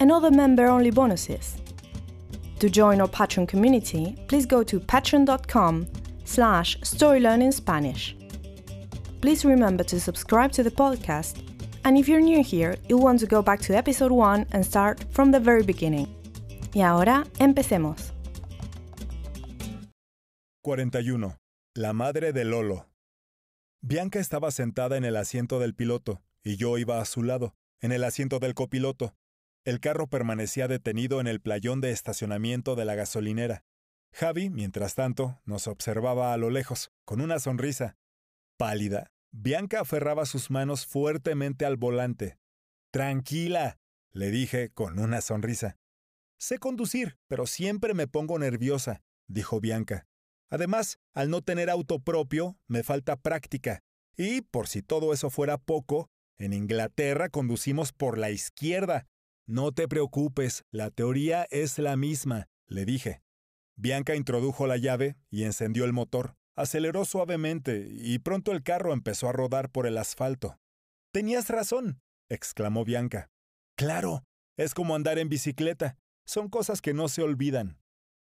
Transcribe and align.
and 0.00 0.10
other 0.10 0.30
member-only 0.30 0.90
bonuses. 0.90 1.56
To 2.60 2.70
join 2.70 3.00
our 3.00 3.08
Patreon 3.08 3.48
community, 3.48 4.16
please 4.28 4.46
go 4.46 4.62
to 4.62 4.80
patreon.com 4.80 5.86
slash 6.24 6.78
storylearningspanish. 6.80 8.14
Please 9.20 9.44
remember 9.44 9.84
to 9.84 10.00
subscribe 10.00 10.52
to 10.52 10.62
the 10.62 10.70
podcast, 10.70 11.42
and 11.84 11.96
if 11.96 12.08
you're 12.08 12.20
new 12.20 12.42
here, 12.42 12.76
you'll 12.88 13.02
want 13.02 13.20
to 13.20 13.26
go 13.26 13.42
back 13.42 13.60
to 13.60 13.76
episode 13.76 14.12
1 14.12 14.46
and 14.52 14.64
start 14.64 15.04
from 15.10 15.30
the 15.30 15.40
very 15.40 15.62
beginning. 15.62 16.08
Y 16.74 16.82
ahora, 16.82 17.24
empecemos. 17.38 18.12
41. 20.62 21.36
La 21.76 21.92
madre 21.92 22.32
de 22.32 22.44
Lolo. 22.44 22.86
Bianca 23.82 24.18
estaba 24.18 24.50
sentada 24.50 24.96
en 24.96 25.04
el 25.04 25.16
asiento 25.16 25.58
del 25.58 25.74
piloto, 25.74 26.22
y 26.42 26.56
yo 26.56 26.78
iba 26.78 27.00
a 27.00 27.04
su 27.04 27.22
lado, 27.22 27.54
en 27.80 27.92
el 27.92 28.04
asiento 28.04 28.38
del 28.38 28.54
copiloto. 28.54 29.14
El 29.64 29.80
carro 29.80 30.08
permanecía 30.08 30.68
detenido 30.68 31.20
en 31.20 31.26
el 31.26 31.40
playón 31.40 31.80
de 31.80 31.90
estacionamiento 31.90 32.76
de 32.76 32.84
la 32.84 32.94
gasolinera. 32.94 33.64
Javi, 34.12 34.50
mientras 34.50 34.94
tanto, 34.94 35.40
nos 35.46 35.66
observaba 35.66 36.34
a 36.34 36.36
lo 36.36 36.50
lejos, 36.50 36.92
con 37.06 37.22
una 37.22 37.38
sonrisa. 37.38 37.96
Pálida, 38.58 39.10
Bianca 39.32 39.80
aferraba 39.80 40.26
sus 40.26 40.50
manos 40.50 40.86
fuertemente 40.86 41.64
al 41.64 41.76
volante. 41.76 42.38
Tranquila, 42.92 43.78
le 44.12 44.30
dije 44.30 44.70
con 44.70 44.98
una 44.98 45.22
sonrisa. 45.22 45.78
Sé 46.38 46.58
conducir, 46.58 47.16
pero 47.26 47.46
siempre 47.46 47.94
me 47.94 48.06
pongo 48.06 48.38
nerviosa, 48.38 49.02
dijo 49.28 49.60
Bianca. 49.60 50.06
Además, 50.50 50.98
al 51.14 51.30
no 51.30 51.40
tener 51.40 51.70
auto 51.70 52.00
propio, 52.00 52.58
me 52.68 52.82
falta 52.82 53.16
práctica. 53.16 53.82
Y, 54.16 54.42
por 54.42 54.68
si 54.68 54.82
todo 54.82 55.12
eso 55.12 55.30
fuera 55.30 55.56
poco, 55.56 56.10
en 56.38 56.52
Inglaterra 56.52 57.30
conducimos 57.30 57.92
por 57.92 58.18
la 58.18 58.30
izquierda, 58.30 59.08
no 59.46 59.72
te 59.72 59.88
preocupes, 59.88 60.64
la 60.70 60.90
teoría 60.90 61.46
es 61.50 61.78
la 61.78 61.96
misma, 61.96 62.48
le 62.66 62.84
dije. 62.84 63.22
Bianca 63.76 64.14
introdujo 64.14 64.66
la 64.66 64.78
llave 64.78 65.16
y 65.30 65.44
encendió 65.44 65.84
el 65.84 65.92
motor. 65.92 66.36
Aceleró 66.56 67.04
suavemente 67.04 67.88
y 67.90 68.20
pronto 68.20 68.52
el 68.52 68.62
carro 68.62 68.92
empezó 68.92 69.28
a 69.28 69.32
rodar 69.32 69.70
por 69.70 69.86
el 69.86 69.98
asfalto. 69.98 70.58
Tenías 71.12 71.48
razón, 71.48 72.00
exclamó 72.30 72.84
Bianca. 72.84 73.28
Claro, 73.76 74.24
es 74.56 74.72
como 74.72 74.94
andar 74.94 75.18
en 75.18 75.28
bicicleta. 75.28 75.98
Son 76.26 76.48
cosas 76.48 76.80
que 76.80 76.94
no 76.94 77.08
se 77.08 77.22
olvidan. 77.22 77.80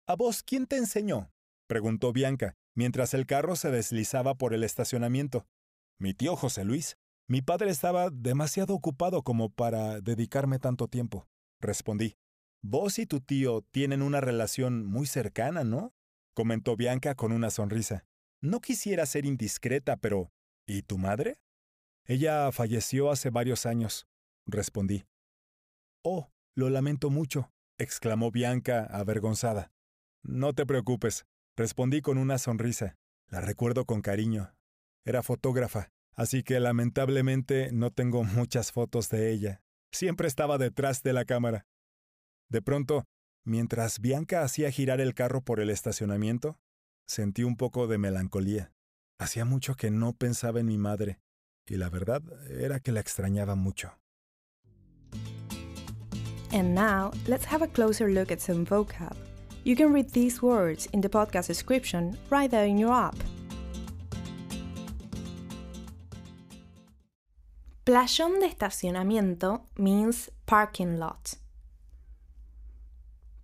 ¿A 0.07 0.15
vos 0.15 0.43
quién 0.43 0.67
te 0.67 0.77
enseñó? 0.77 1.33
preguntó 1.67 2.13
Bianca, 2.13 2.55
mientras 2.77 3.13
el 3.13 3.27
carro 3.27 3.57
se 3.57 3.71
deslizaba 3.71 4.35
por 4.37 4.55
el 4.55 4.63
estacionamiento. 4.63 5.47
Mi 5.99 6.15
tío 6.15 6.37
José 6.37 6.65
Luis. 6.65 6.97
Mi 7.31 7.43
padre 7.43 7.69
estaba 7.69 8.09
demasiado 8.09 8.75
ocupado 8.75 9.23
como 9.23 9.51
para 9.51 10.01
dedicarme 10.01 10.59
tanto 10.59 10.89
tiempo, 10.89 11.29
respondí. 11.61 12.17
Vos 12.63 12.99
y 12.99 13.05
tu 13.05 13.21
tío 13.21 13.61
tienen 13.71 14.01
una 14.01 14.23
relación 14.23 14.87
muy 14.87 15.07
cercana, 15.07 15.63
¿no? 15.63 15.93
comentó 16.33 16.75
Bianca 16.75 17.15
con 17.17 17.33
una 17.33 17.51
sonrisa. 17.51 18.07
No 18.41 18.61
quisiera 18.61 19.05
ser 19.05 19.27
indiscreta, 19.27 19.99
pero 19.99 20.33
¿y 20.67 20.83
tu 20.83 20.97
madre? 20.97 21.37
Ella 22.07 22.51
falleció 22.51 23.11
hace 23.11 23.29
varios 23.29 23.67
años, 23.67 24.07
respondí. 24.47 25.05
Oh, 26.03 26.31
lo 26.55 26.71
lamento 26.71 27.11
mucho, 27.11 27.53
exclamó 27.77 28.31
Bianca 28.31 28.85
avergonzada. 28.87 29.71
No 30.23 30.55
te 30.55 30.65
preocupes, 30.65 31.27
respondí 31.57 32.01
con 32.01 32.17
una 32.17 32.39
sonrisa. 32.39 32.97
La 33.27 33.43
recuerdo 33.43 33.85
con 33.85 34.01
cariño. 34.01 34.55
Era 35.05 35.23
fotógrafa 35.23 35.91
así 36.19 36.43
que 36.43 36.59
lamentablemente 36.59 37.71
no 37.73 37.93
tengo 37.93 38.25
muchas 38.25 38.73
fotos 38.73 39.09
de 39.09 39.31
ella. 39.31 39.63
Siempre 39.93 40.27
estaba 40.27 40.59
detrás 40.59 41.03
de 41.05 41.13
la 41.13 41.25
cámara. 41.25 41.65
De 42.51 42.61
pronto, 42.61 43.05
mientras 43.47 44.01
Bianca 44.01 44.43
hacía 44.43 44.73
girar 44.73 45.01
el 45.01 45.15
carro 45.15 45.43
por 45.43 45.61
el 45.61 45.71
estacionamiento, 45.71 46.59
sentí 47.07 47.45
un 47.45 47.57
poco 47.57 47.87
de 47.87 47.99
melancolía. 47.99 48.73
Hacía 49.21 49.45
mucho 49.45 49.77
que 49.77 49.91
no 49.91 50.13
pensaba 50.13 50.59
en 50.59 50.67
mi 50.67 50.77
madre, 50.77 51.21
y 51.69 51.77
la 51.77 51.89
verdad 51.89 52.23
era 52.51 52.81
que 52.81 52.91
la 52.91 53.01
extrañaba 53.01 53.55
mucho. 53.55 53.93
And 56.51 56.75
now, 56.75 57.13
let's 57.29 57.47
have 57.47 57.63
a 57.63 57.69
closer 57.69 58.11
look 58.11 58.33
at 58.33 58.41
some 58.41 58.65
vocab. 58.65 59.17
You 59.65 59.77
can 59.77 59.93
read 59.93 60.11
these 60.11 60.43
words 60.43 60.89
in 60.93 61.01
the 61.01 61.09
podcast 61.09 61.47
description 61.47 62.19
right 62.31 62.51
there 62.51 62.67
in 62.67 62.77
your 62.77 62.93
app. 62.93 63.17
Playón 67.89 68.39
de 68.41 68.45
estacionamiento 68.45 69.65
means 69.77 70.31
parking 70.45 70.99
lot. 70.99 71.39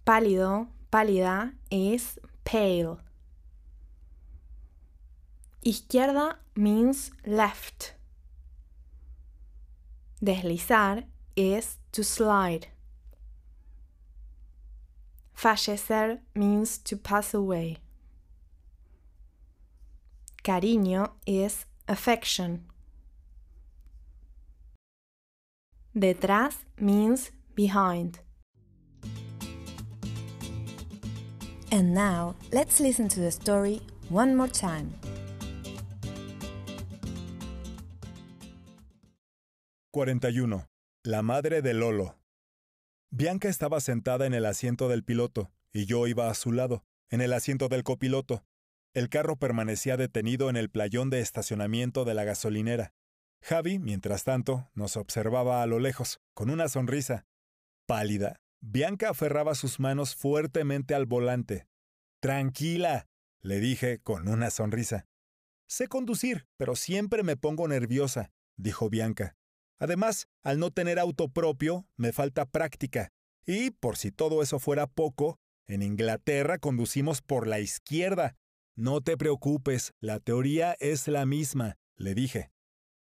Pálido, 0.05 0.69
pálida 0.91 1.55
es 1.71 2.21
pale. 2.43 2.99
Izquierda 5.63 6.41
means 6.55 7.11
left. 7.25 7.95
Deslizar 10.21 11.07
es 11.37 11.79
to 11.93 12.05
slide. 12.05 12.67
Fallecer 15.33 16.21
means 16.35 16.77
to 16.81 16.99
pass 16.99 17.33
away. 17.33 17.79
Cariño 20.43 21.15
es 21.25 21.65
affection. 21.89 22.74
Detrás 25.95 26.57
means 26.77 27.31
behind. 27.55 28.19
And 31.71 31.95
now, 31.95 32.35
let's 32.51 32.81
listen 32.81 33.07
to 33.11 33.21
the 33.21 33.31
story 33.31 33.81
one 34.09 34.35
more 34.35 34.51
time. 34.51 34.93
«41. 39.93 40.67
La 41.05 41.23
madre 41.23 41.63
de 41.63 41.75
Lolo. 41.75 42.17
Bianca 43.13 43.49
estaba 43.49 43.81
sentada 43.81 44.27
en 44.27 44.35
el 44.35 44.47
asiento 44.47 44.89
del 44.89 45.05
piloto 45.05 45.53
y 45.73 45.87
yo 45.87 46.09
iba 46.09 46.29
a 46.29 46.35
su 46.35 46.51
lado, 46.51 46.85
en 47.09 47.21
el 47.21 47.33
asiento 47.33 47.69
del 47.69 47.85
copiloto. 47.85 48.45
El 48.95 49.09
carro 49.09 49.37
permanecía 49.37 49.97
detenido 49.97 50.51
en 50.51 50.57
el 50.57 50.71
playón 50.71 51.11
de 51.11 51.21
estacionamiento 51.21 52.05
de 52.05 52.15
la 52.15 52.25
gasolinera. 52.25 52.93
Javi, 53.47 53.79
mientras 53.79 54.25
tanto, 54.25 54.71
nos 54.73 54.97
observaba 54.97 55.63
a 55.63 55.67
lo 55.67 55.79
lejos, 55.79 56.19
con 56.33 56.49
una 56.49 56.67
sonrisa. 56.69 57.27
Pálida, 57.87 58.41
Bianca 58.63 59.11
aferraba 59.11 59.55
sus 59.55 59.81
manos 59.81 60.15
fuertemente 60.17 60.95
al 60.95 61.05
volante. 61.05 61.67
Tranquila, 62.23 63.07
le 63.43 63.61
dije 63.61 63.99
con 63.99 64.29
una 64.29 64.49
sonrisa. 64.49 65.05
Sé 65.69 65.89
conducir, 65.89 66.47
pero 66.57 66.75
siempre 66.75 67.23
me 67.23 67.37
pongo 67.37 67.69
nerviosa, 67.69 68.31
dijo 68.57 68.89
Bianca. 68.89 69.37
Además, 69.79 70.27
al 70.43 70.59
no 70.59 70.71
tener 70.71 70.99
auto 70.99 71.29
propio, 71.29 71.87
me 71.99 72.15
falta 72.15 72.47
práctica. 72.47 73.11
Y, 73.45 73.73
por 73.73 73.99
si 73.99 74.11
todo 74.11 74.43
eso 74.43 74.59
fuera 74.59 74.87
poco, 74.87 75.37
en 75.67 75.83
Inglaterra 75.83 76.59
conducimos 76.59 77.21
por 77.21 77.47
la 77.47 77.61
izquierda. 77.61 78.37
No 78.75 79.03
te 79.03 79.19
preocupes, 79.19 79.93
la 80.01 80.19
teoría 80.19 80.77
es 80.81 81.09
la 81.09 81.27
misma, 81.27 81.77
le 81.97 82.15
dije. 82.15 82.54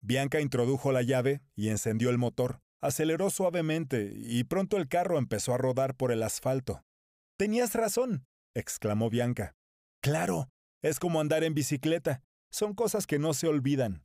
Bianca 0.03 0.41
introdujo 0.41 0.93
la 0.93 1.03
llave 1.03 1.43
y 1.55 1.69
encendió 1.69 2.11
el 2.11 2.19
motor. 2.19 2.61
Aceleró 2.81 3.31
suavemente 3.31 4.13
y 4.17 4.45
pronto 4.45 4.77
el 4.79 4.89
carro 4.89 5.19
empezó 5.19 5.55
a 5.55 5.59
rodar 5.59 5.97
por 5.97 6.13
el 6.13 6.23
asfalto. 6.23 6.83
Tenías 7.37 7.75
razón, 7.75 8.27
exclamó 8.55 9.11
Bianca. 9.11 9.55
Claro, 10.03 10.49
Es 10.83 10.99
como 10.99 11.21
andar 11.21 11.45
en 11.45 11.53
bicicleta. 11.53 12.23
Son 12.51 12.75
cosas 12.75 13.07
que 13.07 13.19
no 13.19 13.35
se 13.35 13.47
olvidan. 13.47 14.03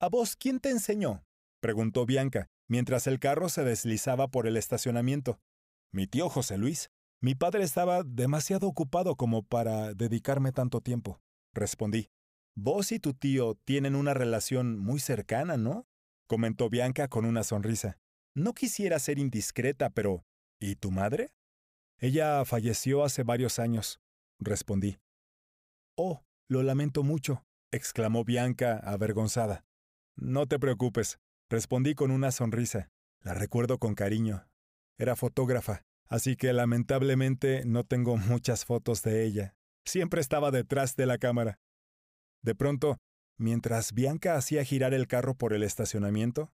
¿A 0.00 0.08
vos 0.08 0.36
quién 0.36 0.60
te 0.60 0.70
enseñó? 0.70 1.24
preguntó 1.60 2.06
Bianca, 2.06 2.46
mientras 2.68 3.08
el 3.08 3.18
carro 3.18 3.48
se 3.48 3.64
deslizaba 3.64 4.28
por 4.28 4.46
el 4.46 4.56
estacionamiento. 4.56 5.40
Mi 5.92 6.06
tío 6.06 6.28
José 6.28 6.58
Luis. 6.58 6.90
Mi 7.20 7.34
padre 7.34 7.62
estaba 7.62 8.02
demasiado 8.04 8.66
ocupado 8.66 9.16
como 9.16 9.42
para 9.42 9.94
dedicarme 9.94 10.50
tanto 10.50 10.80
tiempo, 10.80 11.20
respondí. 11.54 12.08
Vos 12.54 12.92
y 12.92 12.98
tu 12.98 13.14
tío 13.14 13.54
tienen 13.64 13.94
una 13.94 14.14
relación 14.14 14.78
muy 14.78 15.00
cercana, 15.00 15.56
¿no? 15.56 15.86
comentó 16.26 16.70
Bianca 16.70 17.08
con 17.08 17.24
una 17.24 17.44
sonrisa. 17.44 17.98
No 18.34 18.54
quisiera 18.54 18.98
ser 18.98 19.18
indiscreta, 19.18 19.90
pero 19.90 20.24
¿y 20.60 20.76
tu 20.76 20.90
madre? 20.90 21.34
Ella 21.98 22.44
falleció 22.44 23.04
hace 23.04 23.22
varios 23.22 23.58
años, 23.58 24.00
respondí. 24.38 24.98
Oh, 25.96 26.24
lo 26.48 26.62
lamento 26.62 27.02
mucho, 27.02 27.44
exclamó 27.70 28.24
Bianca 28.24 28.78
avergonzada. 28.78 29.64
No 30.16 30.46
te 30.46 30.58
preocupes, 30.58 31.18
respondí 31.50 31.94
con 31.94 32.10
una 32.10 32.30
sonrisa. 32.32 32.90
La 33.20 33.34
recuerdo 33.34 33.78
con 33.78 33.94
cariño. 33.94 34.48
Era 34.98 35.16
fotógrafa, 35.16 35.84
así 36.06 36.36
que 36.36 36.52
lamentablemente 36.52 37.64
no 37.64 37.84
tengo 37.84 38.16
muchas 38.16 38.64
fotos 38.64 39.02
de 39.02 39.24
ella. 39.24 39.54
Siempre 39.84 40.20
estaba 40.20 40.50
detrás 40.50 40.96
de 40.96 41.06
la 41.06 41.18
cámara. 41.18 41.58
De 42.44 42.56
pronto, 42.56 42.98
mientras 43.38 43.92
Bianca 43.92 44.36
hacía 44.36 44.64
girar 44.64 44.94
el 44.94 45.06
carro 45.06 45.34
por 45.34 45.52
el 45.52 45.62
estacionamiento, 45.62 46.50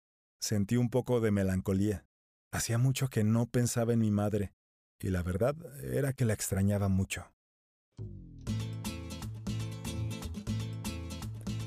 sentí 0.40 0.76
un 0.76 0.88
poco 0.88 1.20
de 1.20 1.32
melancolía. 1.32 2.06
Hacía 2.52 2.78
mucho 2.78 3.08
que 3.08 3.24
no 3.24 3.46
pensaba 3.46 3.92
en 3.92 3.98
mi 3.98 4.12
madre, 4.12 4.52
y 5.00 5.08
la 5.08 5.24
verdad 5.24 5.56
era 5.82 6.12
que 6.12 6.24
la 6.24 6.34
extrañaba 6.34 6.88
mucho. 6.88 7.24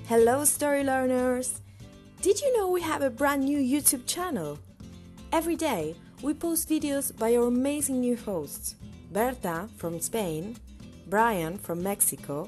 Hello, 0.08 0.44
story 0.44 0.84
learners! 0.84 1.62
Did 2.22 2.40
you 2.40 2.54
know 2.56 2.72
we 2.72 2.82
have 2.82 3.02
a 3.04 3.10
brand 3.10 3.44
new 3.44 3.60
YouTube 3.60 4.06
channel? 4.06 4.58
Every 5.34 5.58
day, 5.58 5.96
we 6.24 6.34
post 6.34 6.70
videos 6.70 7.12
by 7.12 7.36
our 7.36 7.48
amazing 7.48 8.00
new 8.00 8.16
hosts 8.16 8.76
Berta 9.12 9.68
from 9.78 10.00
Spain, 10.00 10.56
Brian 11.10 11.58
from 11.58 11.84
Mexico, 11.84 12.48